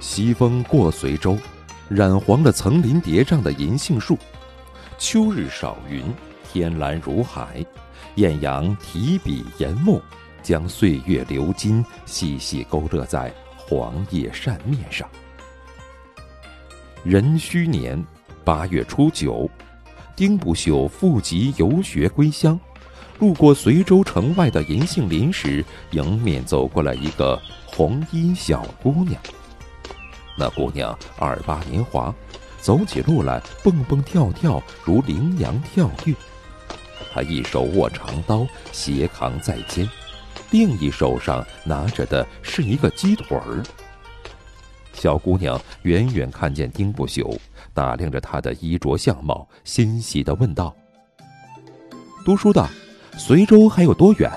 [0.00, 1.36] 西风过随州，
[1.88, 4.18] 染黄了层林叠嶂的银杏树。
[4.98, 6.02] 秋日少云，
[6.50, 7.64] 天蓝如海。
[8.16, 10.02] 艳阳提笔研墨，
[10.42, 15.08] 将岁月流金细细勾勒在黄叶扇面上。
[17.04, 18.02] 壬戌年
[18.42, 19.48] 八月初九，
[20.16, 22.58] 丁不朽复籍游学归乡，
[23.18, 29.20] 路过随州城外的银杏林时，迎面走过来一个红衣小姑娘。
[30.36, 32.14] 那姑娘二八年华，
[32.60, 36.14] 走起路来蹦蹦跳跳，如羚羊跳跃。
[37.12, 39.88] 她一手握长刀，斜扛在肩，
[40.50, 43.62] 另一手上拿着的是一个鸡腿儿。
[44.92, 47.38] 小姑娘远远看见丁不朽，
[47.72, 50.74] 打量着他的衣着相貌，欣喜地问道
[52.24, 52.68] ：“读书的，
[53.16, 54.30] 随州还有多远？”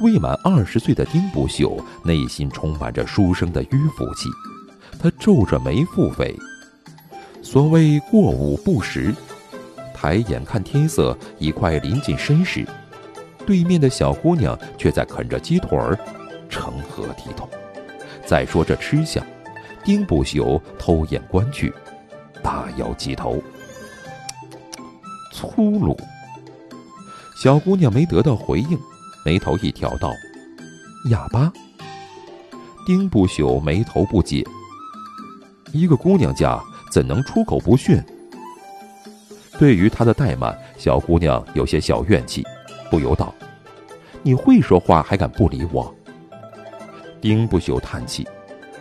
[0.00, 4.28] 未满二十岁的丁不朽内心充满着书生的迂腐气，
[4.98, 6.34] 他皱着眉腹诽
[7.42, 9.14] ：“所谓过午不食。”
[9.94, 12.66] 抬眼看天色已快临近申时，
[13.46, 15.98] 对面的小姑娘却在啃着鸡腿儿，
[16.50, 17.48] 成何体统？
[18.26, 19.24] 再说这吃相，
[19.82, 21.72] 丁不朽偷眼观去，
[22.42, 23.42] 大摇鸡头，
[25.32, 25.96] 粗鲁。
[27.42, 28.78] 小姑娘没得到回应，
[29.26, 30.12] 眉头一挑道
[31.10, 31.52] ：“哑巴。”
[32.86, 34.46] 丁不朽眉头不解
[35.74, 38.00] ：“一个姑娘家怎能出口不逊？”
[39.58, 42.44] 对于他的怠慢，小姑娘有些小怨气，
[42.88, 43.34] 不由道
[44.22, 45.92] ：“你会说话，还敢不理我？”
[47.20, 48.24] 丁不朽叹气：“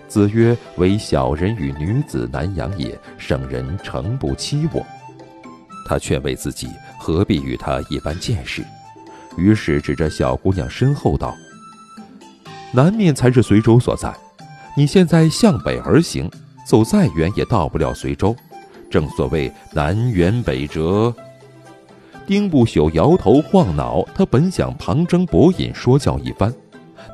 [0.07, 4.85] 子曰：‘唯小人与女子难养也，圣人诚不欺我。’”
[5.89, 8.63] 他劝慰自己，何必与他一般见识？
[9.37, 11.35] 于是指着小姑娘身后道
[12.73, 14.13] ：“南面才是随州所在，
[14.77, 16.29] 你现在向北而行，
[16.67, 18.35] 走再远也到不了随州。”
[18.89, 21.13] 正所谓南辕北辙。
[22.25, 26.53] 丁不朽摇头晃脑，他本想旁征博引说教一番，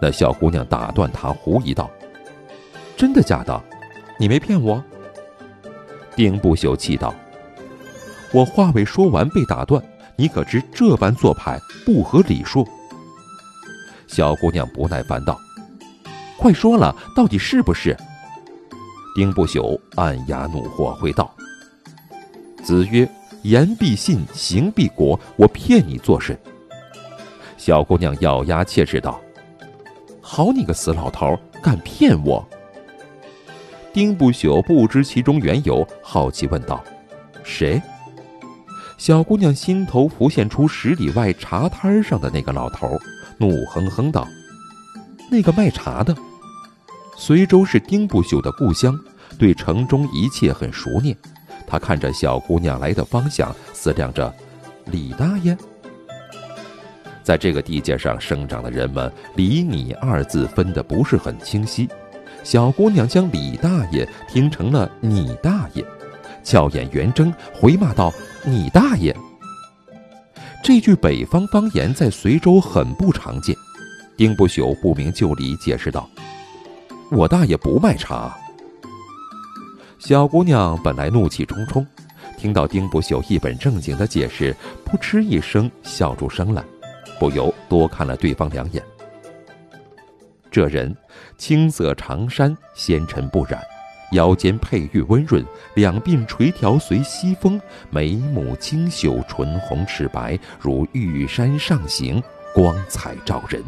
[0.01, 1.89] 那小姑娘打断他，狐疑道
[2.95, 3.61] ：“真的假的？
[4.19, 4.83] 你没骗我？”
[6.15, 7.15] 丁不朽气道
[8.31, 9.83] ：“我话未说完被打断，
[10.21, 12.67] 你可知这般做派不合礼数？”
[14.05, 15.35] 小姑娘不耐烦道
[16.37, 17.97] ：“快说了，到底是不是？”
[19.15, 21.33] 丁不朽暗哑怒火回道。
[22.63, 23.09] 子曰
[23.41, 25.19] ：“言必信，行必果。
[25.37, 26.37] 我骗你作甚？”
[27.57, 29.19] 小姑娘咬牙切齿道
[30.21, 32.47] ：“好你个死老头，敢骗我！”
[33.91, 36.83] 丁不朽不知其中缘由，好奇问道
[37.43, 37.81] ：“谁？”
[39.01, 42.99] 小姑娘心头浮现出十里外茶摊上的那个老头，
[43.39, 44.27] 怒哼哼道
[45.31, 46.15] ：“那个卖茶的。”
[47.17, 48.95] 随州是丁不朽的故乡，
[49.39, 51.17] 对城中一切很熟念。
[51.65, 54.31] 他看着小姑娘来的方向，思量着
[54.85, 55.57] ：“李大爷。”
[57.25, 61.89] 在这个地界上生长的人们，“李你”二字分得不是很清晰。
[62.43, 65.83] 小姑娘将“李大爷”听成了“你大爷”，
[66.45, 68.13] 俏眼圆睁，回骂道
[68.45, 69.15] ：“你大爷！”
[70.63, 73.55] 这句北方方言在随州很不常见。
[74.17, 76.07] 丁不朽不明就里，解释道
[77.09, 78.37] ：“我大爷不卖茶。”
[79.97, 81.85] 小姑娘本来怒气冲冲，
[82.37, 86.63] 听到丁不朽一本正经的解释，扑哧一声笑出声来，
[87.19, 88.83] 不由多看了对方两眼。
[90.51, 90.95] 这人
[91.37, 93.59] 青色长衫，纤尘不染，
[94.11, 102.21] 腰间佩玉温润，两鬓垂髫随西风，眉目清秀，唇红齿白，如玉山上行，
[102.53, 103.63] 光彩照人。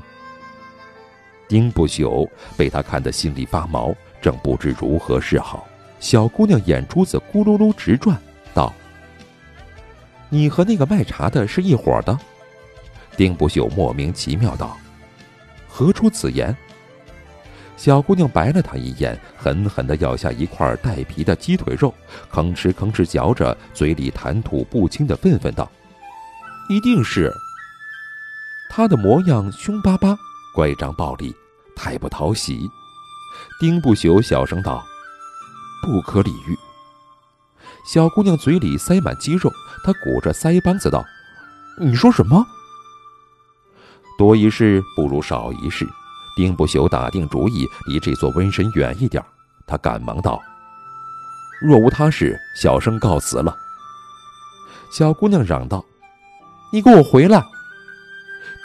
[1.47, 2.27] 丁不朽
[2.57, 5.67] 被他看得心里发毛，正不知如何是好。
[5.99, 8.17] 小姑娘眼珠子咕噜噜直转，
[8.53, 8.73] 道
[10.27, 12.17] ：“你和那个卖茶的是一伙的？”
[13.15, 14.75] 丁不朽莫名其妙道
[15.69, 16.53] ：“何出此言？”
[17.75, 21.93] 小姑娘白了他一眼，狠狠地咬下一块带皮的鸡腿肉，
[22.31, 25.69] 吭哧吭哧嚼着，嘴里谈吐不清的愤愤道
[26.69, 27.33] ：“一定是。”
[28.69, 30.15] 他的模样凶巴巴，
[30.55, 31.35] 乖张暴力，
[31.75, 32.69] 太不讨喜。
[33.59, 34.83] 丁不朽小声道。
[35.85, 36.57] 不可理喻。
[37.85, 39.51] 小姑娘嘴里塞满鸡肉，
[39.83, 41.03] 她鼓着腮帮子道
[41.77, 42.45] ：“你说什么？
[44.17, 45.85] 多一事不如少一事。”
[46.35, 49.23] 丁不朽打定主意，离这座瘟神远一点。
[49.65, 50.41] 他赶忙道
[51.61, 53.55] ：“若无他事，小生告辞了。”
[54.91, 55.83] 小姑娘嚷道
[56.71, 57.41] ：“你给我回来！”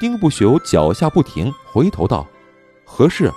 [0.00, 2.26] 丁不朽脚下不停，回头道
[2.86, 3.32] ：“何事？”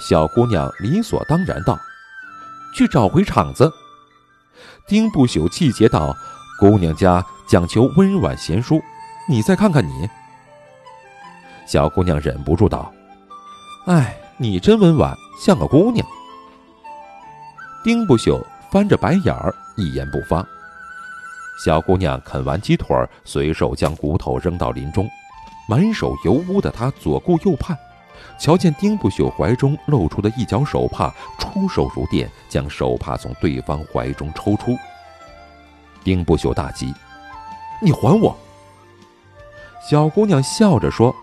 [0.00, 1.78] 小姑娘理所当然道
[2.74, 3.72] ：“去找回场子。”
[4.86, 6.14] 丁不朽气结道
[6.58, 8.82] ：“姑娘家讲求温婉贤淑，
[9.28, 10.08] 你再看看你。”
[11.66, 12.92] 小姑娘忍不住道
[13.86, 15.14] ：“哎，你真温婉，
[15.44, 16.06] 像个姑娘。”
[17.84, 20.44] 丁不朽翻着白眼儿，一言不发。
[21.64, 25.08] 小姑娘啃完鸡腿，随手将骨头扔到林中，
[25.68, 27.78] 满手油污的她左顾右盼，
[28.38, 34.76] 瞧见丁不朽怀中露出的一角手帕，出手如电，将手帕从对方怀中抽出。
[36.02, 36.92] 丁不朽大急
[37.80, 38.34] ：“你还我！”
[39.88, 41.14] 小姑娘笑着说：“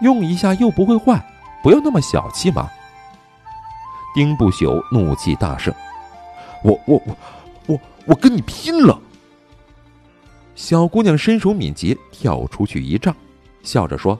[0.00, 1.26] 用一下又不会坏，
[1.66, 2.70] 不要那么小气嘛。”
[4.14, 5.74] 丁不朽怒气大盛
[6.62, 7.16] ：“我我我
[7.66, 8.96] 我我跟你拼了！”
[10.54, 13.12] 小姑娘身手敏捷，跳出去一丈，
[13.64, 14.16] 笑着说：“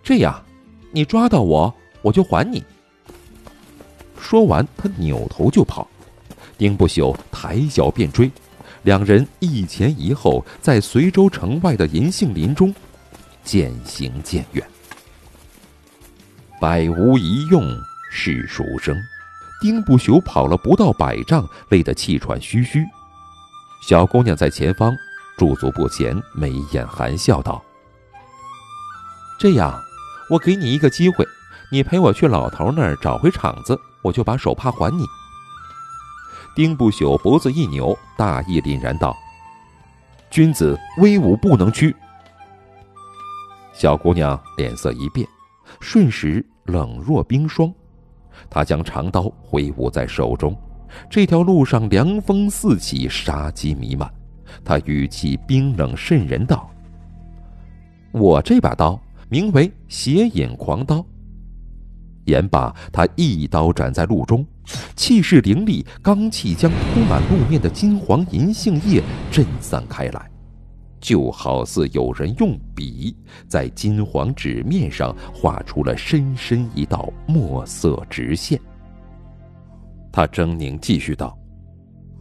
[0.00, 0.40] 这样，
[0.92, 2.62] 你抓到我，我就还你。”
[4.16, 5.88] 说完，她扭头就跑。
[6.56, 8.30] 丁不朽抬脚便追，
[8.84, 12.72] 两人一前一后，在随州城外的银杏林中
[13.42, 14.64] 渐行渐远。
[16.62, 17.76] 百无一用
[18.08, 18.96] 是书生，
[19.60, 22.86] 丁不朽跑了不到百丈，累得气喘吁吁。
[23.82, 24.96] 小姑娘在前方
[25.36, 27.60] 驻足不前，眉眼含笑道
[29.40, 29.76] ：“这样，
[30.30, 31.26] 我给你一个机会，
[31.72, 35.04] 你陪我去老头那儿找回场子，我就把手帕还你。”
[36.54, 39.16] 丁不朽脖子一扭，大义凛然道
[40.30, 41.92] ：“君子威武不能屈。”
[43.74, 45.26] 小姑娘脸色一变，
[45.80, 47.72] 瞬时冷若冰霜。
[48.48, 50.56] 他将长刀挥舞在手中。
[51.08, 54.10] 这条路上凉风四起，杀机弥漫。
[54.64, 56.70] 他语气冰冷渗人道
[58.12, 59.00] ：“我这把刀
[59.30, 61.04] 名为邪影狂刀。”
[62.26, 64.46] 言罢，他一刀斩在路中，
[64.94, 70.30] 气势凌厉，罡气将铺满路面的金黄银杏叶震散开来，
[71.02, 73.14] 就好似有人用笔
[73.48, 78.58] 在金黄纸面上画出了深深一道墨色直线。
[80.12, 81.36] 他狰狞继续道：“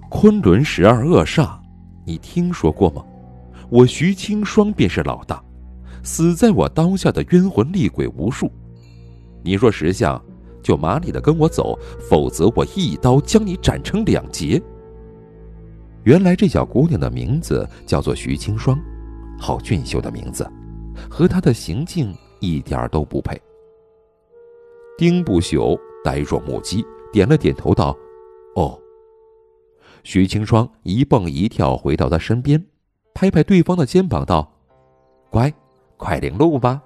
[0.09, 1.59] 昆仑十二恶煞，
[2.05, 3.05] 你听说过吗？
[3.69, 5.41] 我徐清霜便是老大，
[6.01, 8.51] 死在我刀下的冤魂厉鬼无数。
[9.43, 10.19] 你若识相，
[10.63, 11.77] 就麻利的跟我走，
[12.09, 14.59] 否则我一刀将你斩成两截。”
[16.03, 18.79] 原来这小姑娘的名字叫做徐清霜，
[19.39, 20.49] 好俊秀的名字，
[21.09, 23.39] 和她的行径一点都不配。
[24.97, 26.85] 丁不朽呆若木鸡。
[27.11, 27.93] 点了点头，道
[28.55, 28.79] ：“哦。”
[30.01, 32.65] 徐清霜一蹦一跳回到他身边，
[33.13, 34.49] 拍拍对方的肩膀，道
[35.29, 35.53] ：“乖，
[35.97, 36.81] 快领路吧。”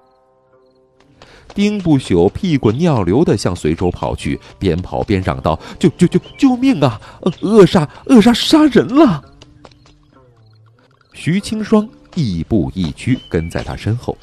[1.56, 7.00] 丁不朽屁滚尿流的向随州跑去，边跑边嚷道：“救救救救命啊！
[7.40, 9.24] 恶煞恶煞杀人了！”
[11.14, 14.14] 徐清霜亦步亦趋跟在他身后，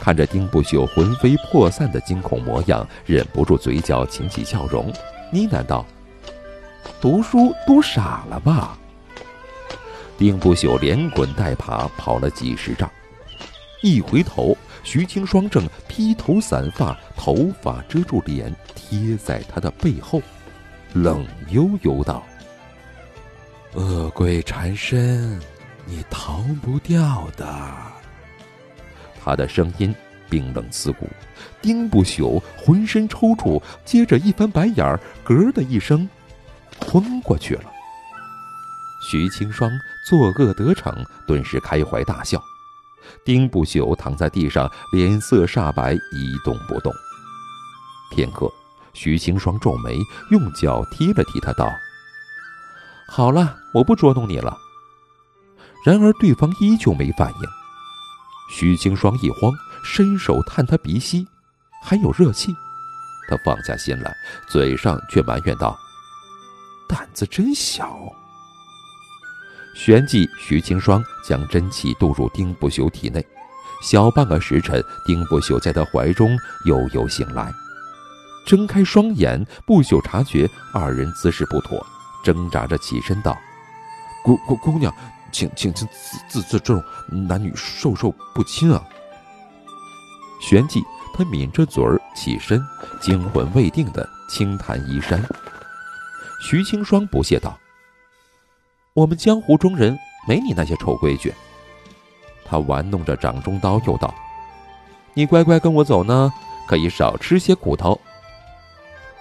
[0.00, 4.90] 看着丁不朽魂飞魄散的惊恐模样，忍不住嘴角噙起笑容。
[5.30, 5.84] 呢喃道
[7.02, 8.78] ：“读书读傻了吧？”
[10.16, 12.90] 丁不朽连滚带爬跑了几十丈，
[13.82, 20.20] 一回头，徐清霜正披头散发，头发遮住脸，贴在他的背后，
[20.92, 22.22] 冷悠悠道
[23.74, 25.40] ：“恶鬼缠身，
[25.86, 27.46] 你逃不掉的。”
[29.22, 29.94] 他的声音。
[30.30, 31.06] 冰冷刺骨，
[31.60, 36.08] 丁不朽浑身抽搐，接着一翻白眼儿，咯的一声，
[36.80, 37.64] 昏过去了。
[39.10, 39.70] 徐清霜
[40.08, 42.42] 作恶得逞，顿时开怀大笑。
[43.24, 46.92] 丁不朽躺在地上，脸色煞白，一动不动。
[48.10, 48.50] 片刻，
[48.92, 49.98] 徐清霜皱眉，
[50.30, 51.68] 用脚踢了踢他，道
[53.08, 54.56] ：“好了，我不捉弄你了。”
[55.84, 57.48] 然而对方依旧没反应。
[58.50, 59.52] 徐清霜一慌。
[59.84, 61.26] 伸手探他鼻息，
[61.82, 62.54] 还有热气。
[63.28, 64.14] 他放下心来，
[64.48, 65.76] 嘴上却埋怨道
[66.88, 67.98] ：“胆子真小。”
[69.74, 73.24] 旋即，徐清霜将真气渡入丁不朽体内。
[73.82, 77.52] 小半个时辰，丁不朽在他怀中悠悠醒来，
[78.46, 81.84] 睁开双眼，不朽察觉二人姿势不妥，
[82.22, 83.36] 挣扎着起身道
[84.22, 84.94] ：“姑姑姑娘，
[85.32, 85.88] 请请请
[86.28, 88.80] 自自重，男女授受不亲啊。”
[90.40, 90.80] 旋即，
[91.14, 92.64] 他抿着嘴儿起身，
[93.00, 95.20] 惊魂未定的轻弹衣衫。
[96.40, 97.58] 徐清霜不屑道
[98.94, 101.32] ：“我们江湖中人没你那些臭规矩。”
[102.44, 104.12] 他玩弄着掌中刀，又道
[105.14, 106.30] ：“你乖乖跟我走呢，
[106.66, 107.98] 可以少吃些苦头。”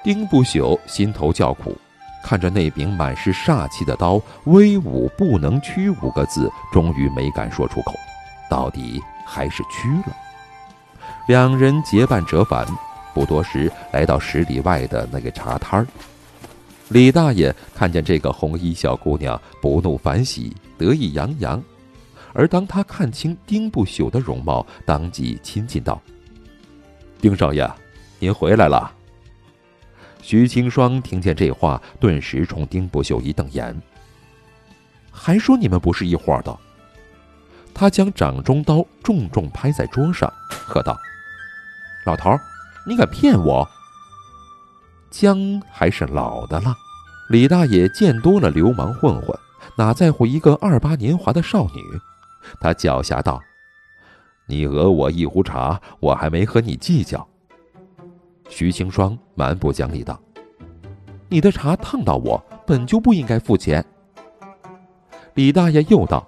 [0.03, 1.77] 丁不朽心头叫苦，
[2.23, 7.93] 看着那柄满是煞气的刀，“威武不能屈”五个字，终于没敢说出口。
[8.49, 10.13] 到底还是屈了。
[11.27, 12.67] 两人结伴折返，
[13.13, 15.87] 不多时来到十里外的那个茶摊儿。
[16.91, 21.63] 李大爷看见这个红衣小姑娘，不怒反喜，得意洋洋。
[22.33, 26.01] 而当他看清丁不朽的容貌，当即亲近道
[27.21, 27.65] ：“丁少爷，
[28.19, 28.91] 您回来了。”
[30.21, 33.73] 徐青霜听见这话，顿时冲丁不朽一瞪眼
[35.09, 36.53] ：“还说你们不是一伙的！”
[37.73, 40.99] 他将掌中刀重重拍在桌上，喝道
[42.05, 42.37] ：“老头，
[42.85, 43.65] 你敢骗我？
[45.11, 46.75] 姜还是老的辣。”
[47.29, 49.37] 李大爷见多了流氓混混，
[49.77, 51.81] 哪在乎一个二八年华的少女？
[52.59, 53.39] 他狡黠道
[54.47, 57.25] ：“你讹我一壶茶，我还没和你计较。”
[58.49, 60.19] 徐青霜蛮不讲理道
[61.29, 63.85] ：“你的茶烫到我，本就不应该付钱。”
[65.35, 66.27] 李大爷又道。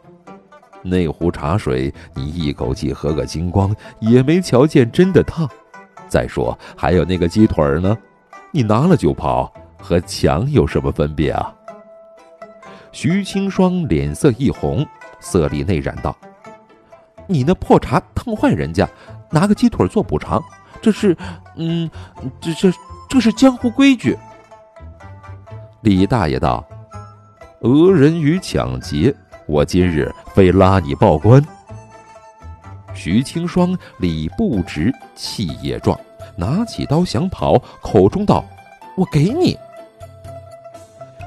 [0.86, 5.50] 那壶茶水，你一口气喝个精光，也没瞧见真的烫。
[6.08, 7.98] 再说，还有那个鸡腿呢，
[8.56, 11.52] 你拿了就跑，和抢有什么分别啊？
[12.92, 14.86] 徐青霜脸色一红，
[15.20, 16.16] 色厉内荏道
[17.26, 18.88] ：“你那破茶烫坏人家，
[19.32, 20.40] 拿个鸡腿做补偿，
[20.80, 21.18] 这是……
[21.56, 21.90] 嗯，
[22.40, 22.72] 这这
[23.10, 24.16] 这是江湖规矩。”
[25.82, 26.64] 李大爷道
[27.62, 29.12] ：“讹人与抢劫。”
[29.48, 31.44] 我今日非拉你报官。
[32.94, 36.00] 徐青霜理不直，气也壮，
[36.36, 38.44] 拿起刀想跑，口中道
[38.98, 39.58] ：“我给你。”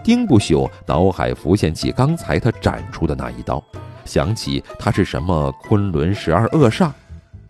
[0.05, 3.63] 丁不朽脑海浮现起刚才他斩出的那一刀，
[4.05, 6.91] 想起他是什么昆仑十二恶煞，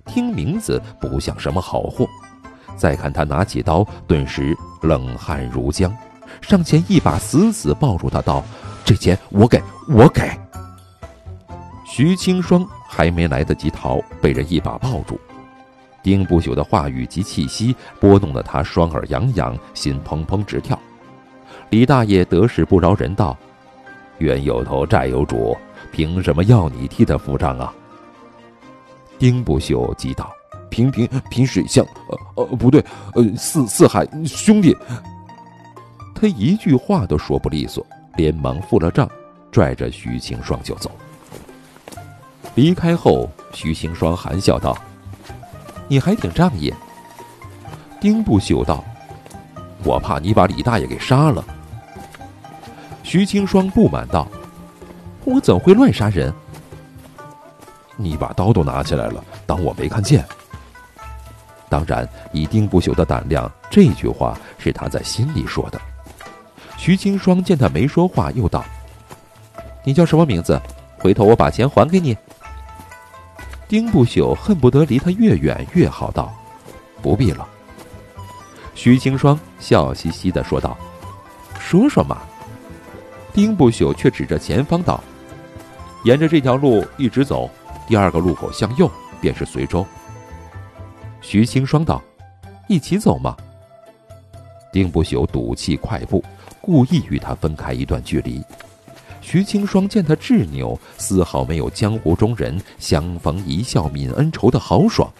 [0.07, 2.07] 听名字不像什么好货。
[2.77, 5.93] 再看他拿起刀，顿时冷汗如浆，
[6.41, 8.43] 上前一把死死抱住他，道
[8.85, 10.23] ：“这钱我给，我给。”
[11.87, 15.19] 徐青霜还没来得及逃，被人一把抱住。
[16.07, 20.79] 丁不朽的话语及气息拨弄得他双耳痒痒，心砰砰直跳。
[21.71, 23.37] 李大爷得势不饶人道
[24.19, 25.57] ：“冤有头债有主，
[25.91, 27.75] 凭什么要你替他付账啊？”
[29.19, 30.33] 丁不朽急道
[30.71, 31.85] ：“平平平水乡，
[32.37, 32.81] 呃呃，不对，
[33.15, 34.77] 呃四四海兄弟。”
[36.15, 37.85] 他一句话都说不利索，
[38.17, 39.11] 连忙付了账，
[39.51, 40.89] 拽着徐清霜就走。
[42.55, 44.79] 离开后，徐清霜含笑道
[45.88, 46.73] ：“你还挺仗义。”
[48.00, 48.85] 丁不朽道
[49.85, 51.45] ：“我怕你把李大爷给杀了。”
[53.02, 54.28] 徐青霜不满道
[55.25, 56.33] ：“我怎会乱杀人？
[57.97, 60.25] 你把刀都拿起来了，当我没看见？”
[61.69, 65.81] 当然，以丁不朽的胆量，这句话是他在心里说的。
[66.76, 68.64] 徐青霜见他没说话，又道
[69.83, 70.61] ：“你叫什么名字？
[70.99, 72.16] 回头我把钱还给你。”
[73.69, 76.33] 丁不朽恨不得离他越远越好，道
[77.03, 77.47] ：“不必了。”
[78.75, 80.77] 徐青霜笑嘻嘻的说道
[81.59, 82.19] ：“说说嘛。”
[83.35, 85.03] 丁不朽却指着前方道
[86.05, 87.51] ：“沿着这条路一直走，
[87.89, 89.85] 第二个路口向右便是随州。”
[91.21, 92.01] 徐青霜道
[92.69, 93.37] ：“一起走嘛。”
[94.73, 96.23] 丁不朽赌气快步，
[96.61, 98.43] 故意与他分开一段距离。
[99.26, 105.12] 徐青霜见他执拗，丝毫没有江湖中人相逢一笑泯恩仇的豪爽。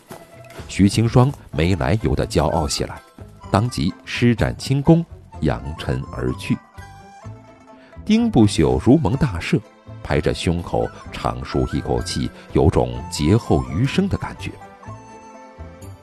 [0.69, 3.03] 徐青霜没来由的骄傲起来，
[3.51, 5.05] 当即施展轻功，
[5.41, 6.57] 扬尘而去。
[8.05, 9.59] 丁不朽如蒙大赦，
[10.05, 14.53] 拍着胸口长舒一口气，有种劫后余生的感觉。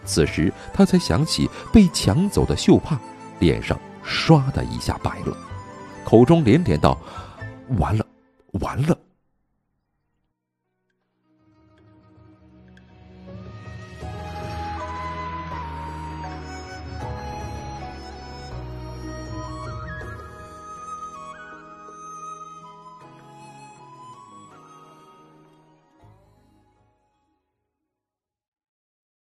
[0.04, 3.00] 此时他才想起被抢走的绣帕，
[3.40, 5.38] 脸上唰的一下白了，
[6.04, 6.98] 口中连连道。
[7.80, 8.06] 完了，
[8.62, 8.98] 完了。